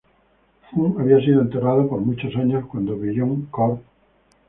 [0.71, 3.83] Foom había sido enterrado por muchos años; cuando Beyond Corp.